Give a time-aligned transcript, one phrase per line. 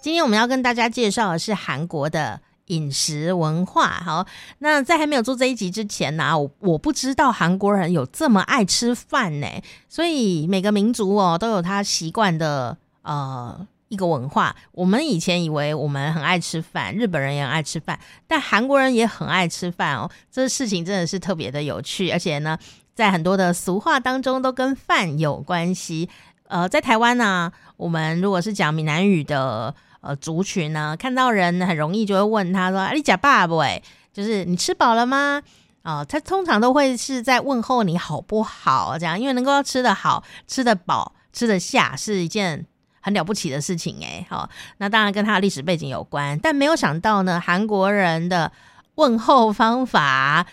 [0.00, 3.86] 今天我们要跟大家介绍的是韩国的饮食文化。
[4.02, 4.26] 好，
[4.60, 9.46] 那在还没有做这一集之前呢、我我不知道韩国人有这么爱吃饭呢。
[9.90, 14.56] 所以每个民族哦都有他习惯的呃一个文化。
[14.72, 20.10] 我们以前以为我们很爱吃饭，日本人也很爱吃饭，但韩国人也很爱吃饭哦。
[20.30, 22.56] 这事情真的是特别的有趣，而且呢，
[22.94, 26.08] 在很多的俗话当中都跟饭有关系。
[26.48, 29.74] 呃，在台湾呢、我们如果是讲闽南语的。
[30.00, 35.42] 呃，族群呢，看到人很容易就会问他说：“啊、你假爸不？”哎，就是你吃饱了吗？
[35.82, 42.66] 哦、他通常都会是在问候你好不好这样，因为能够吃得好、吃得饱、吃得下是一件
[43.00, 44.26] 很了不起的事情哎。
[44.28, 48.52] 好，那当然跟他的历史背景有关，但没有想到呢，韩国人的
[48.96, 50.46] 问候方法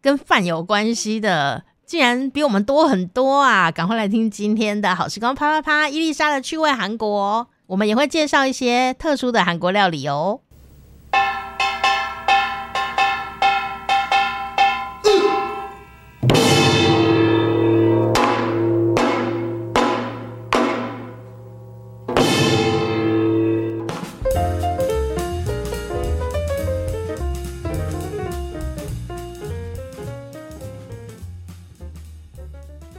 [0.00, 3.72] 跟饭有关系的，竟然比我们多很多啊！
[3.72, 7.48] 赶快来听今天的好时光啪啪啪，伊丽莎的趣味韩国。
[7.70, 10.40] 我们也会介绍一些特殊的韩国料理哦。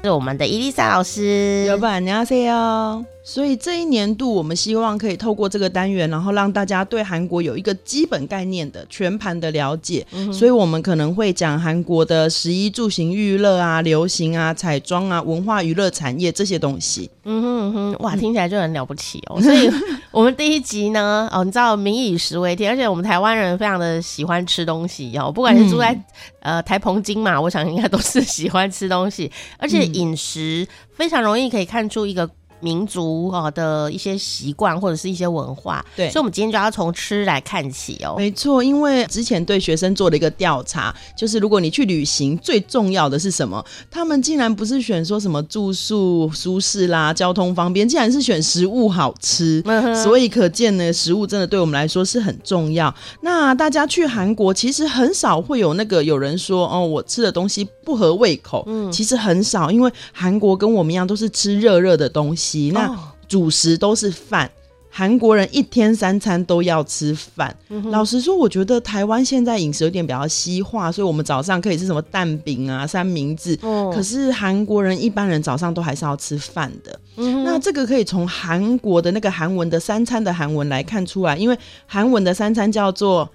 [0.04, 2.00] 是我们的伊丽莎老师，有吧？
[2.00, 3.06] 你好，C.O.
[3.24, 10.06] 所以这一年度，我们希望可以透过这个单元，然后让大家对韩国有一个基本概念的全盘的了解。
[10.12, 17.10] 嗯、所以，我们可能会讲韩国的食衣住行娱乐啊、流行啊、彩妆啊、文化娱乐产业这些东西。
[17.24, 19.40] 嗯哼嗯哼，哇，听起来就很了不起哦。
[19.44, 19.70] 所以，
[20.10, 25.94] 我们第一集呢，哦，你知道民以食为天，而且我们台湾人非常的喜欢吃东西哦，不管是住在、
[26.40, 32.28] 嗯、呃台澎金马，我想应该都是喜欢吃东西，而且饮食非常容易可以看出一个。
[32.62, 38.16] 民族哦的一些习惯或者是一些文化，对，所以我们今天就要从吃来看起哦。
[38.18, 43.64] 没错，因为之前对学生做了一个调查，就是如果你去旅行，最重要的是什么？
[43.90, 49.62] 他们竟然不是选说什么住宿舒适啦、交通方便，竟然是选食物好吃。
[49.66, 52.94] 嗯、所以可见呢，食物真的对我们来说是很重要。
[53.22, 58.64] 那大家去韩国，其实很少会有那个有人说哦，我吃的东西不合胃口。
[58.68, 62.51] 嗯，其实很少，因为韩国跟我们一样都是吃热热的东西。
[62.74, 62.94] 那
[63.28, 64.52] 主食都是饭，
[64.90, 67.56] 韩国人一天三餐都要吃饭。
[67.70, 73.58] 嗯、老实说，我觉得台湾现在饮食有点比较西化，所以我们早上可以吃什么蛋饼啊、三明治。
[73.62, 77.00] 哦、可是韩国人一般人早上都还是要吃饭的。
[77.16, 83.30] 嗯、那这个可以从韩国的那个韩文的三餐的韩文来看出来，因为韩文的三餐叫做。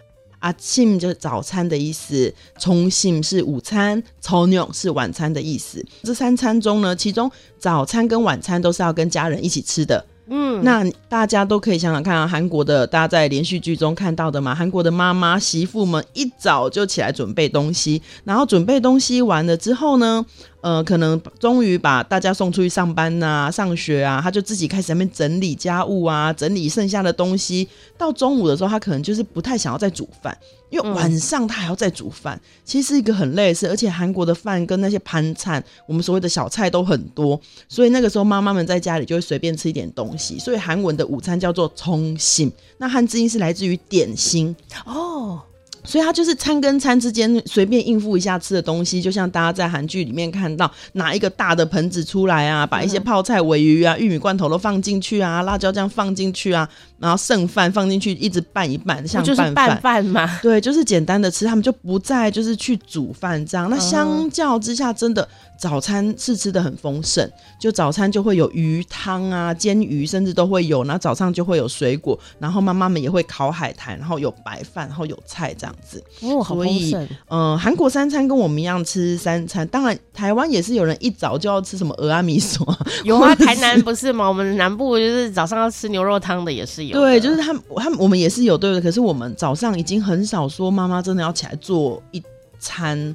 [0.47, 5.85] 阿庆就是早餐的意思，重庆是午餐，超妞是晚餐的意思。
[6.05, 10.07] 这三餐中呢，其中早餐跟晚餐都是要跟家人一起吃的。
[10.29, 20.25] 嗯，那大家都可以想想看啊，韩国的大家在连续剧中看到的嘛，韩国的妈妈媳妇们一早就起来准备东西，然后准备东西完了之后呢，
[20.63, 27.69] 呃，可能终于把大家送出去上班呐、上学啊，他就自己开始在那边整理家务啊，整理剩下的东西。
[27.97, 30.37] 到中午的时候，他可能就是不太想要再煮饭，
[30.71, 33.69] 因为晚上他还要再煮饭，其实是一个很累的事。
[33.69, 40.39] 而且韩国的饭跟那些盘菜，我们所谓的小菜都很多，所以那个时候妈妈们在家里就会随便吃一点东西。
[40.39, 45.41] 所以韩文的午餐叫做冲心，那汉字音是来自于点心哦。
[45.87, 60.39] 所以它就是餐跟餐之间随便应付一下吃的东西，就像大家在韩剧里面看到拿一个大的盆子出来啊，把一些泡菜、尾鱼啊、玉米罐头都放进去啊，辣椒酱放进去啊，然后剩饭放进去，一直拌一拌，像拌饭，拌饭嘛。
[60.43, 63.69] 对，就是简单的吃，他们就不再就是去煮饭这样。
[63.71, 65.29] 那相较之下，真的。
[65.59, 67.27] 早餐是吃的很丰盛，
[67.59, 70.85] 就早餐就会有鱼汤啊、煎鱼，甚至都会有。
[70.85, 75.99] 然后早上就会有水果，然后妈妈们也会烤海苔，然后有白饭，然后有菜这样子。
[76.21, 77.03] 哦，好丰盛。
[77.31, 82.79] 嗯、呃，韩国三餐跟我们一样吃三餐，当然台湾也是有人一早就要吃什么鹅阿米索。
[83.05, 84.29] 有啊，台南不是吗？
[84.29, 87.01] 我们南部就是早上要吃牛肉汤的也是有。
[87.01, 88.81] 对，就是他们，他们我们也是有对的。
[88.81, 92.23] 可是我们早上已经很少说妈妈真的要起来做一
[92.59, 93.15] 餐。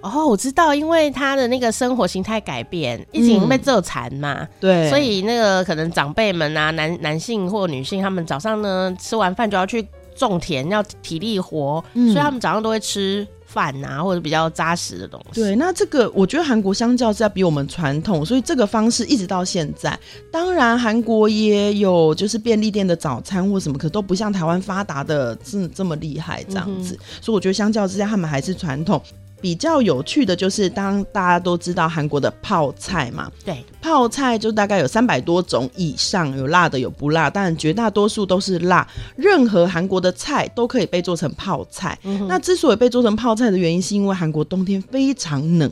[0.00, 15.40] 哦，我知道，因为他的那个生活形态改变，已经被揍残嘛、嗯，对，所以那个可能长辈们啊，男男性或女性，他们早上呢吃完饭就要去种田，要体力活，嗯、所以他们早上都会吃饭啊，或者比较扎实的东西。
[15.40, 19.96] 对，那这个我觉得韩国相较之下比我们传统，所以这个方式一直到现在。
[20.32, 26.94] 当然，韩国也有就是便利店的早餐或什么，可都不像台湾发达的这这么厉害这样子。
[26.94, 29.00] 嗯、所以我觉得相较之下，他们还是传统。
[29.44, 38.88] 比较有趣的就是，当大家都知道韩国的泡菜嘛，对，泡菜就大概有三百多种以上，有辣的有不辣，但绝大多数都是辣。
[39.16, 41.98] 任何韩国的菜都可以被做成泡菜。
[42.04, 45.70] 嗯、那之所以被做成泡菜的原因，是因为韩国冬天非常冷。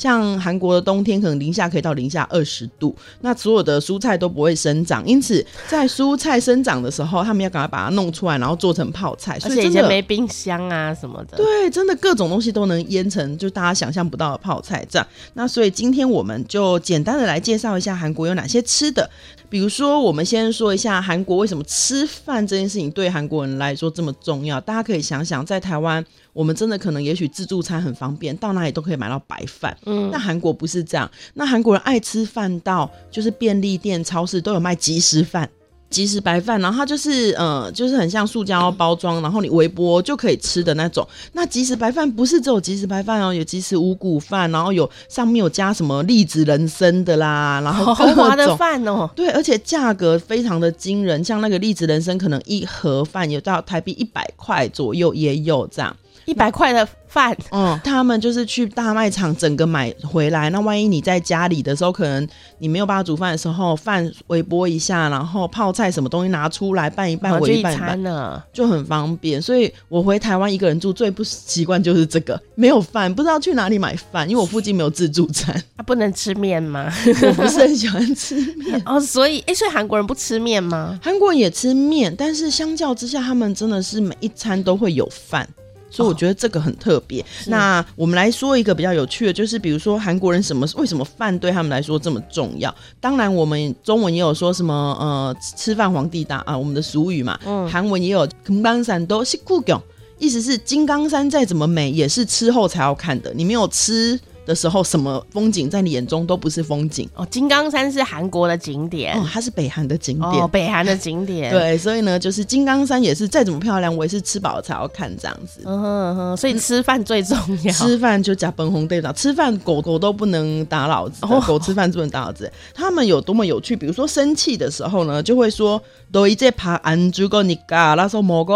[0.00, 9.38] 像韩国的冬天可能零下可以到零下二十度，那所有的蔬菜都不会生长，因此在蔬菜生长的时候，他们要赶快把它弄出来，然后做成泡菜。
[9.44, 15.06] 而且以前没冰箱啊什么的，对，真的各种东西都能腌成，就大家想象不到的泡菜这样。
[15.34, 19.10] 那所以今天我们就简单的来介绍一下韩国有哪些吃的。
[19.50, 24.60] 比如说，我们先说一下韩国为什么吃饭这件事情对韩国人来说这么重要。
[24.60, 26.02] 大家可以想想，在台湾，
[26.32, 29.76] 我们真的可能也许自助餐很方便，到哪里都可以买到白饭。
[29.86, 31.10] 嗯，那韩国不是这样。
[31.34, 35.50] 那韩国人爱吃饭到就是便利店、超市都有卖即食饭。
[35.90, 41.06] 即食白饭，然后它就是呃，就是很像塑胶包装，然后你微波就可以吃的那种。
[41.32, 49.10] 那即食白饭不是只有即食白饭哦，有即食五谷饭，然后有上面有加什么栗子人参的啦， 然后豪华的饭哦。
[49.16, 55.96] 对，而且价格非常的惊人，像那个栗子人参，可能一盒饭有到台币一百块左右也有这样。
[56.26, 60.48] 一百块的饭，嗯，他们就是去大卖场整个买回来。
[60.50, 62.26] 那万一你在家里的时候，可能
[62.58, 69.42] 你没有办法煮饭的时候，饭微波一下，然后泡菜什么东西拿出来拌一拌，我一拌一拌呢，就很方便。
[69.42, 75.52] 所以我回台湾一个人住，最不习惯就是这个，没有饭，不知道去哪里买饭，因为我附近没有自助餐。
[75.76, 76.92] 啊，不能吃面吗？
[77.26, 79.00] 我不是很喜欢吃面 哦。
[79.00, 80.98] 所以，哎，所以韩国人不吃面吗？
[81.02, 85.48] 韩国人也吃面，但是相较之下，他们真的是每一餐都会有饭。
[85.89, 87.21] 所以我觉得这个很特别。
[87.21, 92.73] 哦、那我们来说一个比较有趣的，就是比如说韩国人什么为什么饭对他们来说这么重要？
[92.99, 97.39] 当然，我们中文也有说什么呃吃饭皇帝大啊，我们的俗语嘛。
[97.45, 97.69] 嗯。
[97.69, 99.81] 韩文也有금강산도 식후 경，
[100.19, 103.33] 意思是金刚山再怎么美，也是吃后才要看的。
[103.33, 104.19] 你没有吃。
[104.50, 107.24] 的时候，什么风景在你眼中都不是风景哦。
[107.30, 111.48] 金刚山是韩国的景点，哦，它是北韩的景点，哦，北韩的景点。
[111.54, 115.62] 对，所以呢，就是金刚山也是再怎么漂亮，我也是吃饱了才要看这样子。
[115.64, 117.72] 嗯哼哼，所以吃饭最重要。
[117.72, 119.14] 吃饭就加本红队长？
[119.14, 122.52] 吃饭狗狗都不能打老子，哦，狗吃饭不能打老子。
[122.74, 123.76] 他们有多么有趣？
[123.76, 125.80] 比如说生气的时候呢，就会说
[126.10, 128.52] 都一在爬安猪哥你嘎那时候蘑菇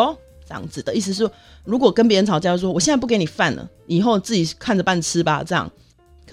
[0.49, 1.31] 这样子的意思是，
[1.65, 5.71] 如果跟别人吵架，说我现在不给你饭了，以后自己看着办吃吧，这样。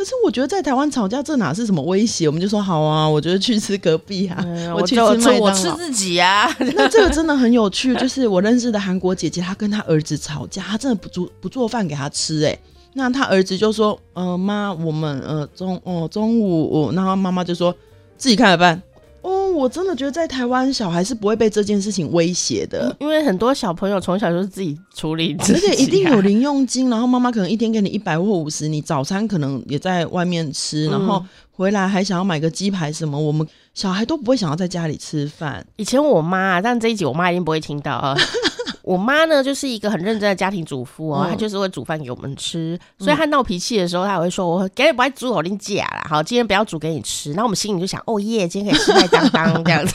[0.01, 2.27] 可是我觉得在台湾吵架，这哪是什么威胁？
[2.27, 6.51] 我们就说好啊，我觉得去吃隔壁啊，嗯、 我去吃麦当劳，我吃自己啊。
[6.74, 12.57] 那这个真的很有趣，就是我认识的韩国姐姐，她跟她儿子吵架，她真的不做不做饭给他吃，哎，
[12.94, 17.71] 那他儿子就说，呃妈，我们呃中哦中午我，然后妈妈就说
[18.18, 18.81] 自己看着办。
[19.21, 35.65] 哦，我真的觉得在台湾小孩是不会被这件事情威胁的，因为很多小朋友从小就是自己处理自己，而且一定有零用金，然后妈妈可能一天给你一百或五十，你早餐可能也在外面吃，然后回来还想要买个鸡排什么，我们小孩都不会想要在家里吃饭。
[35.77, 38.17] 以前我妈，但这一集我妈一定不会听到啊。
[38.83, 49.94] 我妈呢，就是一个很认真的家庭主妇哦，她就是会煮饭给我们吃，所以她闹脾气的时候，她也会说：“我给你不爱煮，我跟你讲啦，好，今天不要煮给你吃。”然后我们心里就想：“哦耶，今天可以吃麦当当这样子。”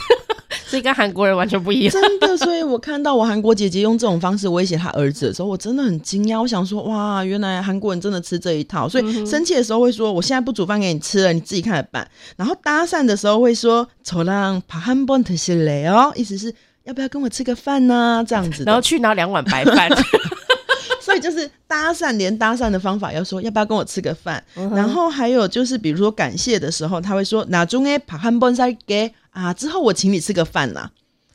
[0.65, 1.91] 所以跟韩国人完全不一样。
[1.93, 6.41] 真的，所以我看到我韩国姐姐用这种方式威胁她儿子的时候，我真的很惊讶。
[6.41, 12.05] 我想说：“哇，原来韩国人真的吃这一套。”所以生气的时候会说：“我现在不煮饭给你吃了，你自己看着办。”
[12.35, 16.53] 然后搭讪的时候会说：“丑浪爬汉本特西雷哦。”意思是。
[16.87, 18.23] 要不要跟我吃个饭呢？
[18.27, 19.89] 这样子，然后去拿两碗白饭。
[21.01, 24.43] 所以就是搭讪，连搭讪的方法要说要不要跟我吃个饭。
[24.55, 30.89] 嗯、然后还有就是，比如说感谢的时候，他会说哪中诶帕汉本塞给啊，之后我请你吃个饭呐。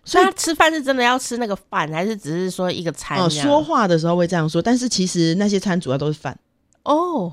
[0.05, 3.19] 所以他吃饭是真的要吃那个饭，还是只是说一个餐？
[3.19, 6.37] 哦、嗯，说话的时候会这样说，但是其实那些餐主要都是饭
[6.83, 7.33] 哦。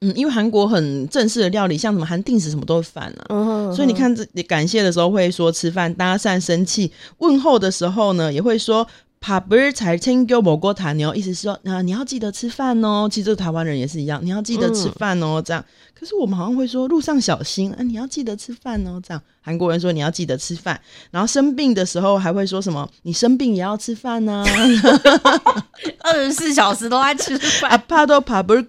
[0.00, 8.86] 嗯因为韩国很正式的料理像什么韩定食什么都会犯了所以你看这你感谢的时候会说吃饭搭讪生气问候的时候呢也会说
[9.20, 13.06] papri 才千给我过糖你要思是说那你要记得吃饭哦。
[13.10, 15.42] 其实台湾人也是一样你要记得吃饭哦。
[15.44, 15.62] 这样。
[16.00, 18.98] 可是我们好像会说路上小心啊，你要记得吃饭哦。
[19.06, 20.80] 这样韩国人说你要记得吃饭，
[21.10, 24.42] 然后生病的时候还会说什么你生病也要吃饭呢？
[26.00, 27.70] 二十四小时都在吃饭。
[27.70, 28.64] 啊怕都怕不是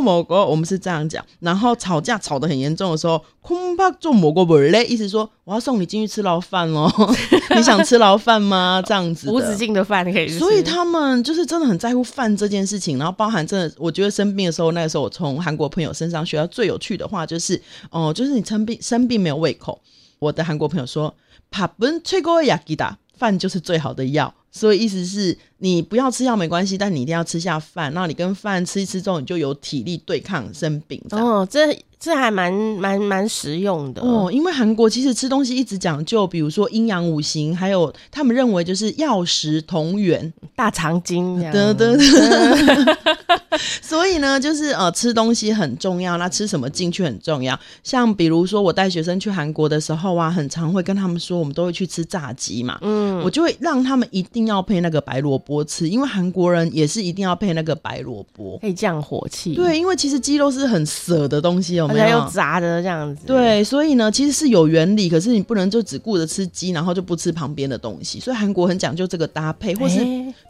[0.00, 1.24] 某个，我们是这样讲。
[1.40, 6.88] 然后吵架吵得很严重的时候，恐怕做某个不嘞，意思说我要送你进去吃牢饭哦。
[7.56, 8.80] 你想吃牢饭吗？
[8.86, 10.28] 这样子无止境的饭可以。
[10.38, 16.67] 所以他们就是真的很在乎饭这件事情，然后包含真的，我觉得生病的时候，那个时候我从韩国朋友身上学到最。
[16.68, 17.60] 有趣的话，就是
[17.90, 19.80] 哦、就是你生病生病没有胃口。
[20.20, 21.14] 我的韩国朋友说，
[21.50, 24.32] 怕本吹过雅吉达，饭就是最好的药。
[24.50, 27.92] 所以意思是你不要吃药没关系，但你一定要吃下饭。
[27.92, 31.00] 那你跟饭吃一吃之后，你就有体力对抗生病。
[31.10, 41.52] 哦，这这还蛮蛮蛮实用的哦，因为韩国其实吃东西一直讲究，比如说阴阳五行，还有他们认为就是药食同源，大肠经这样。
[41.52, 42.96] 对对对。
[43.82, 47.58] 所以呢，就是呃，吃东西很重要，那吃什么进去很重要。
[47.82, 59.54] 像比如说我带学生去韩国的时候啊，很常会跟他们说，我们都会去吃炸鸡嘛，嗯，我就会让他们一定要配那个白萝卜吃，因为韩国人也是一定要配那个白萝卜，可以降火气。
[59.54, 61.87] 对，因为其实鸡肉是很涩的东西哦。
[61.88, 68.20] 而且又炸的这样子，对，所以呢，其实是有原理，可是你不能就只顾着吃鸡，然后就不吃旁边的东西。
[68.20, 69.98] 所以韩国很讲究这个搭配，或是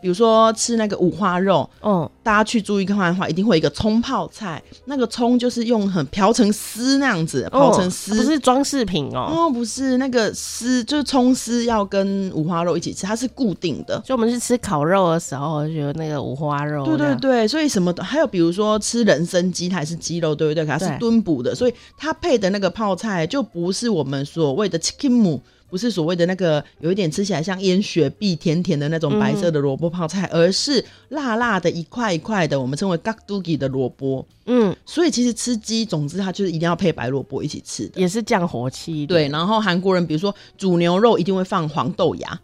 [0.00, 14.02] 比如说吃那个五花肉，嗯、欸，大家去注意看的话，一定会有一个葱泡菜，那个葱就是用很瓢成丝那样子，刨成丝、哦，不是装饰品哦，哦，不是那个丝，就是葱丝要跟五花肉一起吃，它是固定的。
[14.06, 20.64] 所以我们去吃烤肉的时候，就觉得那个五花肉，对对对，所以什么的，还有比如说吃人参鸡，它也是鸡肉，对不对？
[20.64, 21.74] 可它是炖补的，所以。
[22.00, 34.24] 它配的那个泡菜就不是我们所谓的 chicken 不是所谓的那个有一点吃起来像烟雪碧甜甜的那种白色的萝卜泡菜，嗯、而是辣辣的一块一块的，我们称为 gakdugi 的萝卜。
[34.46, 39.04] 嗯，所以其实吃鸡，总之它就是一定要配白萝卜一起吃的，也是降火气。
[39.06, 42.40] 对，然后韩国人比如说煮牛肉一定会放黄豆芽。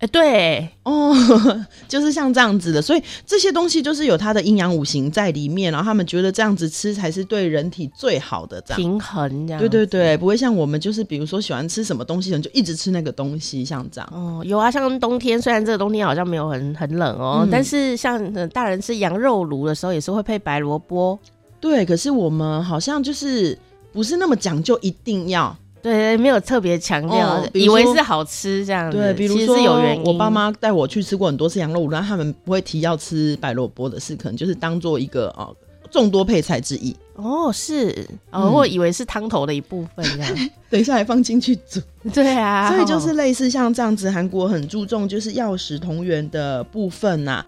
[0.00, 1.14] 哎，对哦，
[1.86, 9.60] 就是像这样子的，所以这些东西就是有它的阴阳五行在里面，然后他们觉得这样子吃才是对人体最好的，这样平衡这样。
[9.60, 14.10] 对对对，不会像我们就是比如说喜欢吃什么东西，人就一直吃那个东西，像这样。
[14.10, 21.18] 哦，有啊，像冬天，虽然这个冬天好像没有很很冷哦，嗯、但是像大人吃羊肉炉的时候，也是会配白萝卜。
[21.60, 23.58] 对，可是我们好像就是
[23.92, 25.54] 不是那么讲究，一定要。
[25.82, 28.96] 对，没有特别强调，哦、以为是好吃这样子。
[28.96, 30.02] 对，比如说有原因。
[30.04, 35.54] 我爸妈带我去吃过很多次羊肉炉，但他们不会提要吃白萝卜的事，可能就是当做一个哦
[35.90, 36.94] 众多配菜之一。
[37.16, 40.50] 哦，是哦，我以为是汤头的一部分这样。
[40.70, 41.80] 等一下还放进去煮。
[42.14, 47.46] 对啊，所以就是类似像这样子，韩国很注重就是药食同源的部分呐、啊。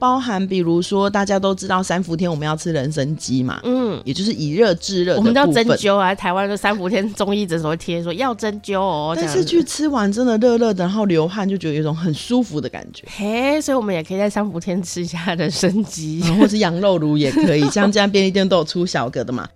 [0.00, 5.16] 包含比如说，大家都知道三伏天我们要吃人参鸡嘛，嗯，也就是以热制热。
[5.16, 9.12] 我们叫针灸啊，台湾的三伏天中医诊所会贴说要针灸哦。
[9.14, 13.06] 但是去吃完真的热热的，然后流汗，就觉得有一种很舒服的感觉。
[13.14, 17.68] 嘿，所以我们也可以在三伏天吃一下人参鸡，或是羊肉炉也可以。
[17.68, 19.46] 像这样便利店都有出小个的嘛。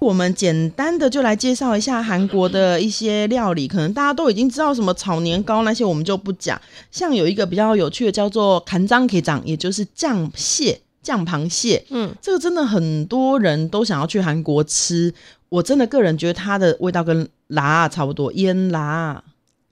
[0.00, 6.60] 我们简单的就来介绍一下韩国的一些料理，可能大家都已经知道什么炒年糕那些，我们就不讲。
[6.90, 11.82] 像有一个比较有趣的叫做韩章可以章，也就是酱蟹、酱螃蟹。
[11.88, 15.14] 嗯，这个真的很多人都想要去韩国吃。
[15.48, 19.22] 我真的个人觉得它的味道跟辣差不多，腌辣。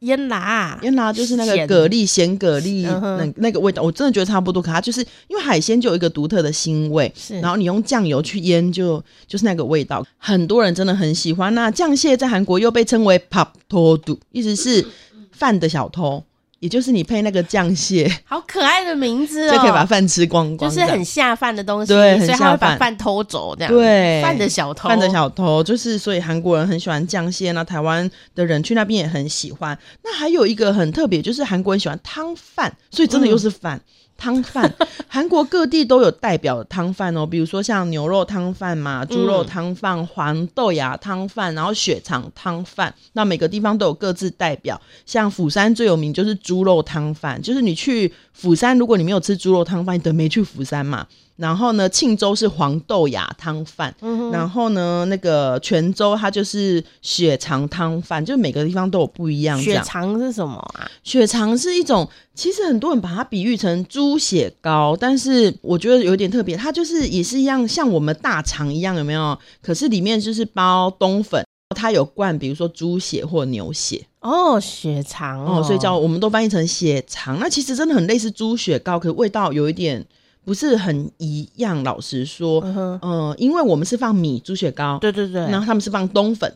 [0.03, 0.79] 腌拿。
[0.83, 10.07] 腌拿就是那个蛤蜊咸蛤蜊那那个味道我真的觉得差不多可它就是因为海鲜就有一个独特的腥味然后你用酱油去腌就就是那个味道。
[10.19, 14.87] 很多人真的很喜欢那酱蟹在韩国又被称为 pap to do 意思是
[15.33, 16.23] 饭的小偷。
[16.63, 29.77] 也就是你配那个酱蟹， 好可爱的名字哦，就可以把饭吃光光，就是很下饭的东西，所以他会把饭偷走这样，对，饭的小偷，饭的小偷，就是所以韩国人很喜欢酱蟹，那台湾的人去那边也很喜欢。
[30.05, 33.77] 那还有一个很特别，就是韩国人喜欢汤饭，所以真的又是饭。
[33.77, 33.83] 嗯
[34.23, 34.73] 汤饭，
[35.09, 42.95] 韩国各地都有代表的汤饭哦，比如说像牛肉汤饭嘛，猪肉汤饭、黄豆芽汤饭，然后血肠汤饭。
[43.15, 51.05] 那每个地方都有各自代表，像釜山最有名就是猪肉汤饭，就是你去釜山，如果你没有吃猪肉汤饭，你等于没去釜山嘛。
[51.43, 59.61] 然后呢，庆州是黄豆芽汤饭，嗯、然后呢，那个泉州它就是血肠汤饭，就每个地方都有不一样。
[59.61, 60.89] 血肠是什么啊？
[61.03, 69.37] 血肠是一种，其实很多人把它比喻成猪血糕，但是我觉得有点特别，它就是也是一样，像我们大肠一样，有没有？
[69.61, 71.45] 可是里面就是包冬粉，
[71.75, 74.07] 它有灌，比如说猪血或牛血。
[74.21, 77.41] 哦，血肠哦，哦，所以叫我们都翻译成血肠。
[77.41, 80.07] 那其实真的很类似猪血糕，可是味道有一点。
[80.45, 82.61] 不是很一样，老实说，
[83.03, 86.53] 嗯因为我们是放米猪血糕，对对对，然后他们是放冬粉，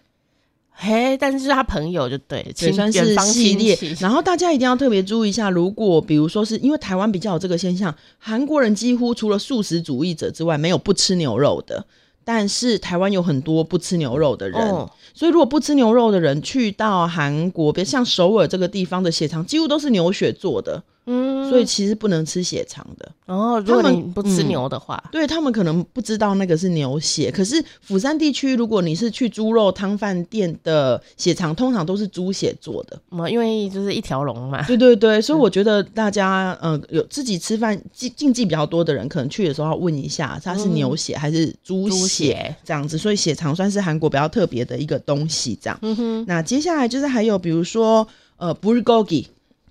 [0.72, 3.78] 嘿，但是他朋友就对，也算是系列。
[4.00, 11.86] 然后大家一定要特别注意一下，如果比如说是因为台湾比较有这个现象，韩国人几乎除了素食主义者之外，没有不吃牛肉的，
[12.24, 20.82] 但是台湾有很多不吃牛肉的人，哦、所以如果不吃牛肉的人去到韩国，别像首尔这个地方的血肠几乎都是牛血做的。
[21.06, 23.10] 嗯，嗯，所以其实不能吃血肠的。
[23.26, 27.30] 哦，如果你不吃牛的话，嗯、对他们可能不知道那个是牛血。
[27.30, 33.00] 可是釜山地区，如果你是去猪肉汤饭店的血肠，通常都是猪血做的。
[33.10, 34.64] 嗯，因为就是一条龙嘛。
[34.66, 42.96] 对对对，所以我觉得大家呃有自己吃饭禁禁忌比较多的人，可能去的时候要问一下，它是牛血还是猪血这样子。
[42.96, 45.78] 所以血肠算是韩国比较特别的一个东西，这样。
[45.82, 46.24] 嗯哼。
[46.28, 49.26] 那接下来就是还有比如说呃，bulgogi。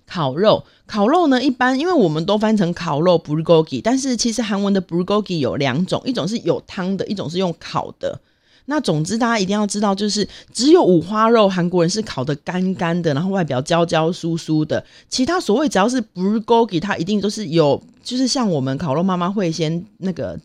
[0.06, 8.20] 烤肉，烤肉呢，一般因为我们都翻成烤肉 bulgogi，但是其实韩文的 bulgogi 有两种，一种是有汤的，一种是用烤的。
[8.66, 14.84] 那总之大家一定要知道，就是只有五花肉韩国人是烤的干干的，然后外表焦焦酥酥的。
[15.08, 20.36] 其他所谓只要是 bulgogi，它一定都是有，就是像我们烤肉妈妈会先那个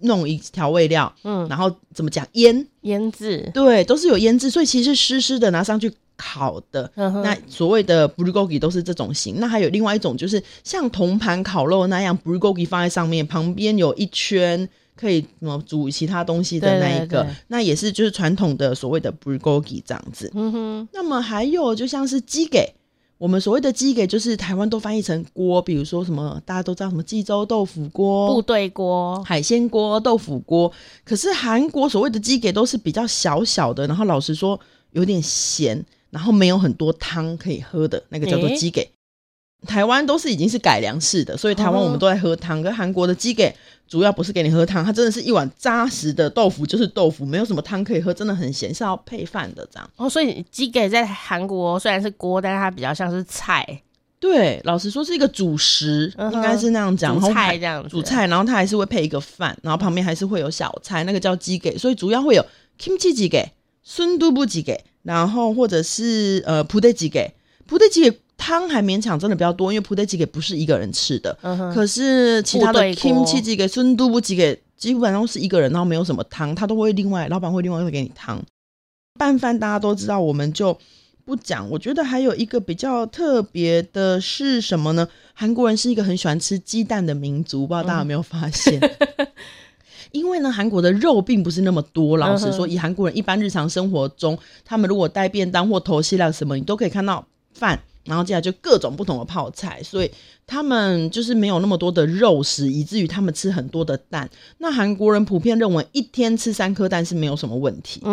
[0.00, 5.90] 弄一调味料，嗯，然后怎么讲腌腌制，对，都是有腌制，所以其实湿湿的拿上去。
[6.20, 9.40] 烤的，那所谓的 bulgogi 都是这种型。
[9.40, 20.30] 那还有另外一种，就是像铜盘烤肉那样，bulgogi 放在上面，旁边有一圈可以什么煮其他东西的那一个，对对对，那也是就是传统的所谓的 bulgogi 这样子。
[20.34, 20.88] 嗯哼。
[20.92, 22.70] 那么还有就像是鸡给，
[23.16, 30.70] 我们所谓的鸡给就是台湾都翻译成锅，比如说什么大家都知道什么济州豆腐锅、部队锅、海鲜锅、豆腐锅。
[31.02, 34.60] 可是韩国所谓的鸡给都是比较小小的，然后老实说
[34.92, 35.82] 有点咸。
[36.10, 38.90] 然后没有很多汤可以喝的那个叫做鸡给，
[39.66, 42.62] 台湾都是已经是改良式的，所以台湾我们都在喝汤。
[42.62, 43.54] 跟韩国的鸡给
[43.86, 49.90] 主要不是给你喝汤，它真的是一碗扎实的豆腐，就是豆腐，没有什么汤可以喝，真的很咸，是要配饭的这样。
[49.96, 53.82] 哦，所以鸡给在韩国虽然是锅，但是它比较像是菜。
[54.18, 57.18] 对，老实说是一个主食，嗯、应该是那样讲。
[57.18, 62.44] 主菜这样子，主菜，然后它还是会配一个饭，然后旁边还是会有小菜，那个叫鸡给，所以主要会有
[62.78, 63.50] kimchi 鸡给、
[63.82, 64.84] 孙都部鸡给。
[65.02, 67.32] 然后或者是呃，普德吉给
[67.66, 71.36] 普德吉给汤还勉强真的比较多，因为普德吉给不是一个人吃的。
[71.42, 71.72] 嗯。
[71.74, 78.42] 可是其他的 kimchi 吉给、孙都部吉给基本上是一个人，然后没有什么汤，他都会另外，老板会另外会给你汤。
[79.18, 80.78] 拌饭大家都知道，我们就
[81.24, 81.68] 不讲。
[81.70, 85.06] 我觉得还有一个比较特别的是什么呢？
[85.34, 88.80] 韩国人是一个很喜欢吃鸡蛋的民族，不知道大家有没有发现？
[88.80, 89.26] 嗯
[90.12, 92.16] 因为呢，韩国的肉并不是那么多。
[92.16, 100.10] 老实说，以韩国人一般日常生活中，他们如果带便当或头西料什么，你都可以看到饭，然后接下来就各种不同的泡菜，所以
[100.46, 104.28] 他们就是没有那么多的肉食，以至于他们吃很多的蛋。
[104.58, 108.10] 那韩国人普遍认为，一天吃三颗蛋是没有什么问题的。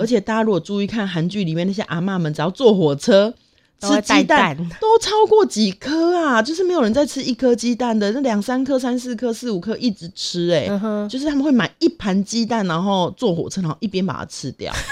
[0.00, 3.34] 而且大家如果注意看韩剧里面那些阿嬷们，只要坐火车。
[3.80, 14.72] 吃鸡蛋都超过几颗啊，就是没有人在吃一颗鸡蛋的，那两三颗、三四颗、四五颗一直吃、欸，哎、嗯，就是他们会买一盘鸡蛋，然后坐火车，然后一边把它吃掉。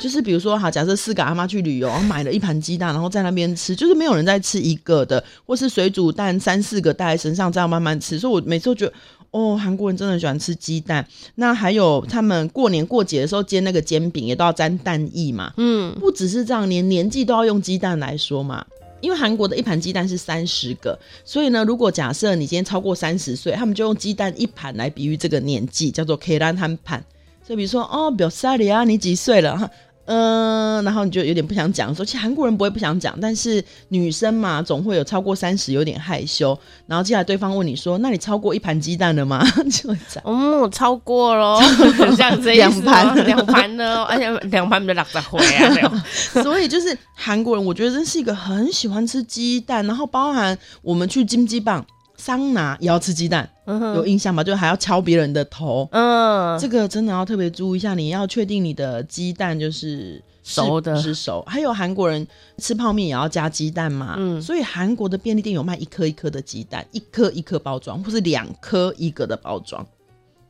[0.00, 8.18] 就是比如说，哈，假设四个阿妈去旅游，然后买了一盘鸡蛋，然后在那边吃，就是没有人在吃一个的，或是水煮蛋三四个带在身上这样慢慢吃。
[8.18, 8.92] 所以我每次都觉得。
[9.30, 11.06] 哦，韩国人真的很喜欢吃鸡蛋。
[11.34, 15.52] 那还有他们过年过节的时候煎那个煎饼，也都要沾蛋液嘛。
[15.56, 18.64] 嗯，不只是这样，连年纪都要用鸡蛋来说嘛。
[19.02, 27.00] 因为韩国的一盘鸡蛋是三十个，所以呢，如果假设你今天超过三十岁，他们就用鸡蛋一盘来比喻这个年纪，叫做 keran 한 판。
[27.46, 29.70] 所以比如说，哦，表示啊，你几岁了？
[30.06, 36.58] 嗯，然后你就有点不想讲，说其实韩国人不会不想讲，但是女生嘛，总会有超过三十有点害羞。
[36.86, 41.60] 然后接下来对方问你说：“那你超过一盘鸡蛋了吗？” 就会讲：“嗯，超过了，
[42.16, 45.44] 这样子两盘两盘呢，而且两盘比较垃圾灰
[45.80, 46.04] 啊。”
[46.42, 51.84] 所以就是韩国人，我觉得真是一个很喜欢吃鸡蛋，然后包含我们去金鸡棒。
[52.16, 54.42] 桑拿也要吃鸡蛋，有印象吗？
[54.42, 57.94] 就还要敲别人的头，嗯，这个真的要特别注意一下。
[57.94, 61.42] 你要确定你的鸡蛋就是熟的，是熟。
[61.46, 62.26] 还有韩国人
[62.58, 69.86] 吃泡面也要加鸡蛋嘛，嗯，所以韩国的便利店有卖一颗一颗的鸡蛋，一颗一颗包装，或是两颗一个的包装，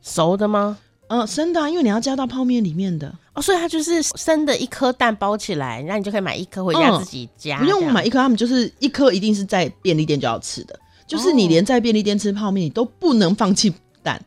[0.01, 0.77] 熟的吗？
[1.09, 10.77] 嗯，生的啊，因为你要加到泡面里面的哦，所以它就是生的一颗蛋包起来，那你就可以买一颗回家自己加，嗯，不用买一颗，他们就是一颗一定是在便利店就要吃的。
[11.07, 14.21] 就是你连在便利店吃泡面，你都不能放弃蛋。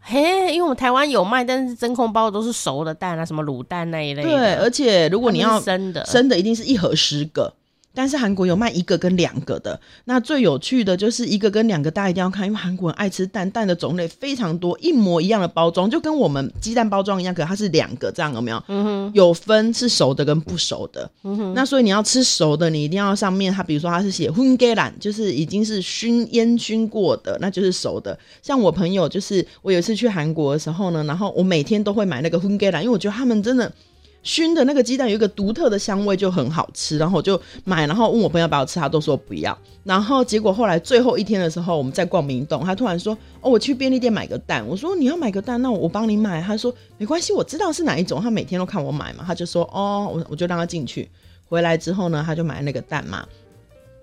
[0.00, 4.28] 嘿，因为我们台湾有卖，但是真空包都是熟的蛋啊，什么卤蛋那一类的。
[4.30, 7.52] 对，而且如果你要生的，生的一定是一盒十个。
[7.98, 18.62] 但是韩国有卖一个跟两个的，那最有趣的就是一个跟两个，大家一定要看，因为韩国人爱吃蛋，蛋的种类非常多，一模一样的包装就跟我们鸡蛋包装一样，可是它是两个这样，有没有？
[18.68, 21.10] 嗯哼，有分是熟的跟不熟的。
[21.24, 28.16] 嗯哼，那所以你要吃熟的，你一定要上面它，比如说它是写훈개 란， 就是已经是熏烟熏过的，那就是熟的。
[28.40, 33.72] 像我朋友就是我有一次去韩国的时候呢，然后我每天都会买那个훈개 란， 因为我觉得他们真的。
[34.22, 36.98] 熏的那个鸡蛋有一个独特的香味，就很好吃。
[36.98, 39.56] 然后我就买，然后问我朋友要不要吃，他都说不要。
[39.84, 51.08] 然后结果后来最后一天的时候，我们在逛明洞，他突然说：“哦，我去便利店买个蛋。”我说：“你要买个蛋，那我帮你买。”他说：“没关系，我知道是哪一种。”他每天都看我买嘛，他就说：“哦，我我就让他进去。”
[51.48, 53.26] 回来之后呢，他就买那个蛋嘛。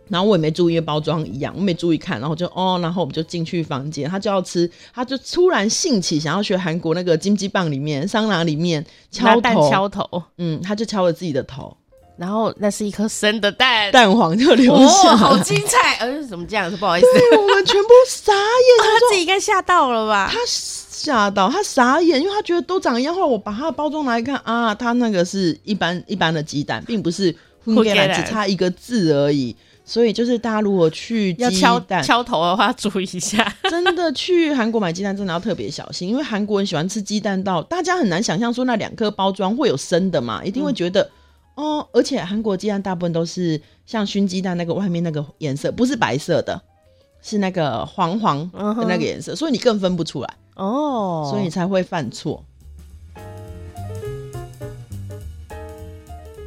[0.08, 11.76] 然后我也没注意，包装一样，我没注意看，然后就哦，然后我们就进去房间，他就要吃，他就突然兴起想要学韩国那个金鸡棒里面桑拿里面敲蛋，敲头，嗯，他就敲了自己的头，
[12.18, 16.78] 然后那是一颗生的蛋，蛋黄就流下，哦，好精彩，呃，怎么这样子？
[16.78, 18.39] 不好意思，对，我们全部傻眼，
[18.86, 20.30] 他自己应该吓到了吧？
[20.32, 23.13] 他吓到，他傻眼，因为他觉得都长一样。
[23.13, 29.56] 后来我把他的包装拿来看啊，他那个是一般一般的鸡蛋，并不是混给来，只差一个字而已。
[29.88, 33.56] 所以就是大家如果去要敲蛋敲头的话，注意一下。
[33.69, 41.04] 真的去韩国买鸡蛋，真的要特别小心，因为韩国人喜欢吃鸡蛋到大家很难想象说那两颗包装会有生的嘛，一定会觉得、
[41.56, 41.88] 嗯、哦。
[41.93, 46.60] 而且韩国鸡蛋大部分都是像熏鸡蛋那个外面那个颜色，不是白色的，
[47.21, 52.43] 是那个黄黄的那个颜色、嗯，所以你更分不出来哦，所以你才会犯错。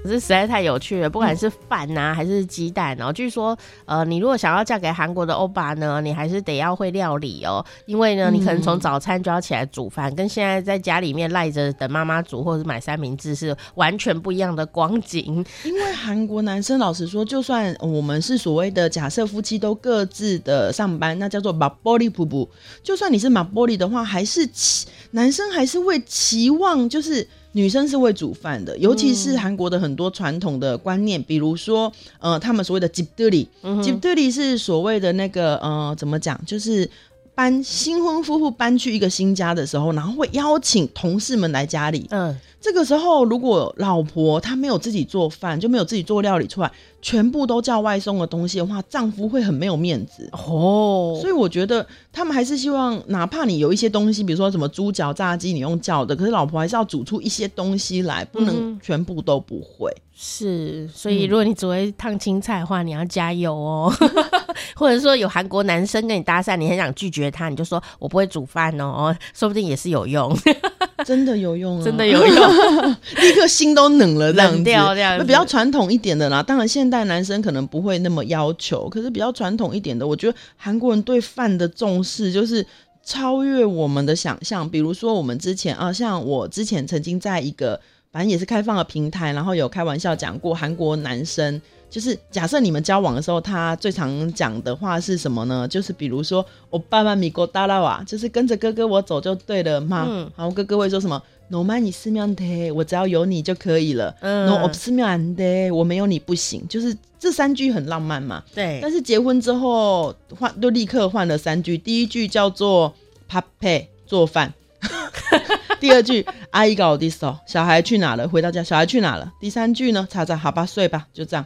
[0.08, 3.12] 这实在太有趣了，不管是饭呐、啊、还是鸡蛋哦、喔。
[3.12, 7.66] 据说，呃，你如果想要嫁给韩国的欧巴呢，你还是得要会料理哦、喔。
[7.86, 15.44] 因为呢，你可能从早餐就要起来煮饭、嗯，跟现在在家里面赖着等妈妈煮，或者是买三明治是完全不一样的光景。
[15.64, 22.48] 因为韩国男生老实说，就算我们是所谓的假设夫妻都各自的上班，那叫做马玻璃瀑布。
[22.82, 27.28] 就算你是马玻璃的话，还是期男生还是会期望就是。
[27.58, 33.48] 女生是会煮饭的，尤其是韩国的很多传统的观念，比如说，呃，他们所谓的집들 이，
[33.82, 36.88] 집들이是所谓的那个呃，怎么讲，就是
[37.34, 42.38] 搬新婚夫妇搬去一个新家的时候，然后会邀请同事们来家里，嗯。
[42.60, 51.16] 这个时候，如果老婆她没有自己做饭，就没有自己做料理出来，全部都叫外送的东西的话，丈夫会很没有面子哦。
[51.20, 59.90] 所以我觉得他们还是希望，哪怕你有一些东西，比如说什么猪脚、炸鸡，你用叫的，可是老婆还是要煮出一些东西来，不能全部都不会。
[59.90, 63.92] 嗯、是，所以如果你只会烫青菜的话，你要加油哦。
[64.74, 70.36] 或者说有韩国男生跟你搭讪，你很想拒绝他，你就说我不会煮饭哦，说不定也是有用。
[71.06, 71.84] 真的有用啊！
[71.84, 72.47] 真的有用，
[73.20, 74.54] 立刻心都冷了，这样子。
[74.56, 75.24] 冷掉这样子。
[75.24, 82.64] 比较传统一点的啦，当然现代男生可能不会那么要求，可是比较传统一点的，我觉得韩国人对饭的重视就是
[83.04, 84.68] 超越我们的想象。
[84.68, 87.80] 比如说我们之前啊，像我之前曾经在一个
[88.12, 91.60] 反正也是开放的平台，然后有开玩笑讲过韩国男生。
[91.90, 95.66] 就是假设你们交往的时候，他最常讲的话是什么呢？
[95.66, 100.04] 就是比如说，我爸爸米国大拉瓦，就是跟着哥哥我走就对了嘛。
[100.06, 104.14] 嗯，然后哥哥会说什么？No man is m a 我只要有你就可以了。
[104.20, 106.66] 嗯，No of m a 我没有你不行。
[106.68, 108.42] 就是这三句很浪漫嘛。
[108.54, 108.78] 对。
[108.82, 111.76] 但是结婚之后换，就立刻换了三句。
[111.76, 112.94] 第一句叫做
[113.30, 114.52] Papa 做饭。
[115.80, 118.28] 第二句阿姨搞的手，小孩去哪了？
[118.28, 119.32] 回到家，小孩去哪了？
[119.40, 120.06] 第三句呢？
[120.10, 121.44] 查查，好吧，睡吧，就这样。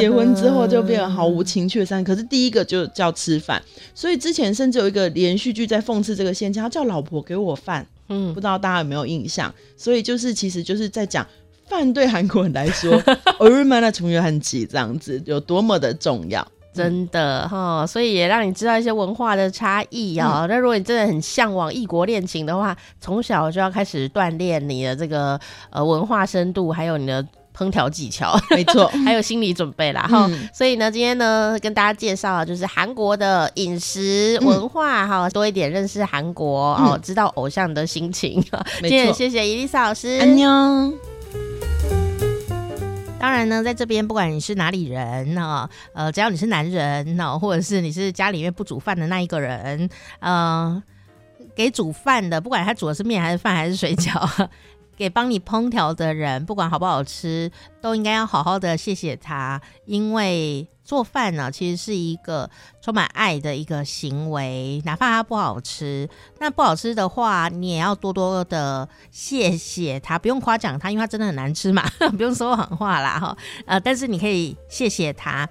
[0.00, 3.62] 结婚之后就变得毫无情趣的三，可是第一个就叫吃饭，
[3.94, 9.52] 所以之前甚至有一个连续剧在讽刺这个现象，他叫老婆给我饭，嗯不知道大家有没有印象？
[9.76, 11.26] 所以就是其实就是在讲
[11.66, 12.92] 饭对韩国人来说
[13.38, 16.46] 偶尔嘛那从约很吉这样子有多么的重要。
[16.72, 25.38] 真的哈所以也让你知道一些文化的差异哦那如果你真的很向往异国恋情的话从小就要开始锻炼你的这个
[25.70, 30.48] 呃文化深度还有你的烹调技巧， 没错， 还有心理准备啦哈、嗯。
[30.52, 38.42] 所以呢，今天呢，跟大家介绍就是韩国的饮食文化哈、嗯，多一点认识韩国哦、嗯，知道偶像的心情。
[38.80, 40.92] 今天谢谢伊丽莎老师，安妞。
[43.18, 50.82] 当然呢，在这边不管你是哪里人呢，呃，只要你是男人呢，或者是你是家里面不煮饭的那一个人，呃，
[51.54, 54.48] 给煮饭的，不管他煮的是面还是饭还是水饺。
[55.00, 62.50] 给帮你烹调的人，不管好不好吃，都应该要好好的谢谢他，因为做饭呢，其实是一个
[62.82, 66.06] 充满爱的一个行为，哪怕它不好吃，
[66.38, 71.82] 那不好吃的话，你也要多多的谢谢他，不用夸奖他，因为他真的很难吃嘛，
[72.18, 73.34] 不用说狠话啦哈，
[73.64, 75.48] 呃，但是你可以谢谢他，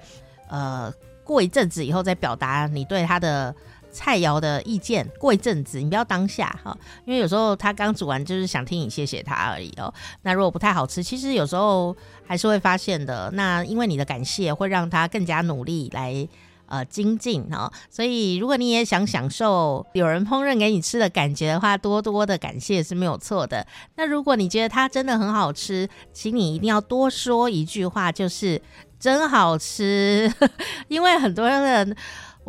[0.48, 3.56] 呃，过一阵子以后再表达你对他的。
[3.92, 9.94] 菜肴的意见，过一阵子，你不要当下哈，因为有时候他刚煮完，就是想听你谢谢他而已哦。
[10.22, 13.30] 那如果不太好吃，其实有时候还是会发现的。
[13.34, 16.28] 那因为你的感谢，会让他更加努力来
[16.68, 17.72] 呃精进哦。
[17.90, 23.66] 所以如果你也想享受有人烹饪给你吃的感觉的话，多多的感谢是没有错的。
[23.96, 28.62] 那如果你觉得它真的很好吃，请你一定要多说一句话，就是
[29.00, 30.32] 真好吃。
[30.90, 31.96] 因为很多人，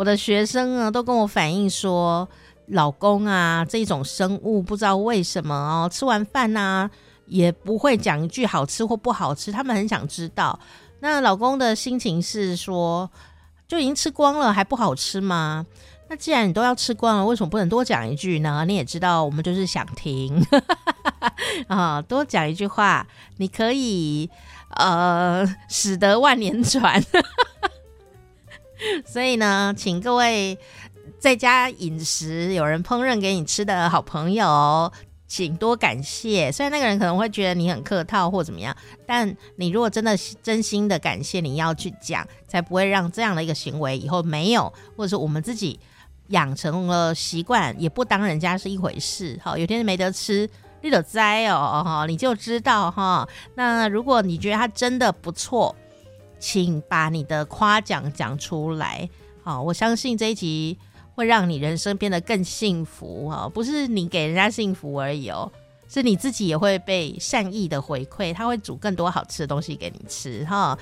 [0.01, 2.27] 我的学生呢都跟我反映说，
[2.69, 6.91] 老公啊这种生物不知道为什么哦，吃完饭呢、
[7.27, 10.59] 也不会讲一句好吃或不好吃，他们很想知道。
[11.01, 13.11] 那老公的心情是说，
[13.69, 15.67] 就已经吃光了，还不好吃吗？
[16.09, 18.65] 那既然你都要吃光了，为什么不能多讲一句呢？
[18.67, 20.43] 你也知道，我们就是想听
[21.69, 24.31] 啊，多讲一句话，你可以
[24.79, 27.05] 呃，使得万年船。
[29.07, 30.59] 所以呢，请各位
[31.19, 34.93] 在家饮食有人烹饪给你吃的好朋友。
[35.27, 44.65] 请多感谢，虽然那个人可能会觉得你很客套或怎么样，但你如果真的真心的感谢，你要去讲，才不会让这样的一个行为以后没有，
[44.97, 45.79] 或者是我们自己
[46.31, 49.39] 养成了习惯，也不当人家是一回事。
[49.41, 50.51] 好，有天没得吃，
[50.83, 51.17] 你就知
[51.49, 53.29] 哦，哈，你就知道哈。
[53.55, 55.73] 那如果你觉得他真的不错，
[56.41, 59.09] 请把你的夸奖讲出来。
[59.45, 60.77] 好，我相信这一集。
[61.17, 63.47] 会让你人生变得更幸福啊！
[63.53, 65.53] 不是你给人家幸福而已哦，
[65.87, 70.79] 是你自己也会被善意的回馈，他会煮更多好吃的东西给你吃哈。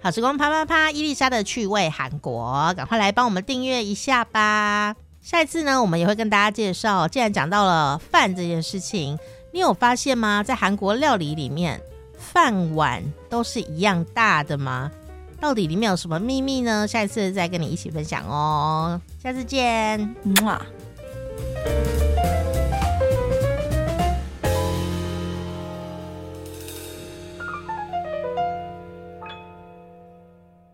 [0.00, 4.94] 好时光啪啪啪，伊丽莎的趣味韩国，赶快来帮我们订阅一下吧！
[5.20, 7.08] 下一次呢，我们也会跟大家介绍。
[7.08, 9.18] 既然讲到了饭这件事情，
[9.52, 10.44] 你有发现吗？
[10.44, 11.80] 在韩国料理里面，
[12.36, 14.90] 饭碗都是一样大的吗？
[15.40, 16.86] 到底里面有什么秘密呢？
[16.86, 19.00] 下一次再跟你一起分享哦。
[19.22, 20.14] 下次见，